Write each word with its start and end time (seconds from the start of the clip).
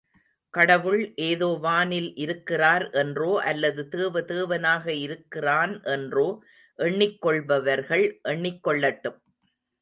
கடவுள் 0.53 1.01
ஏதோ 1.25 1.49
வானில் 1.65 2.07
இருக்கிறார் 2.15 2.85
என்றோ 2.91 3.29
அல்லது 3.41 3.83
தேவ 3.87 4.23
தேவனாக 4.31 4.87
இருக்கிறான் 5.03 5.75
என்றோ 5.95 6.27
எண்ணிக் 6.79 7.21
கொள்பவர்கள் 7.21 8.05
எண்ணிக் 8.23 8.63
கொள்ளட்டும். 8.67 9.19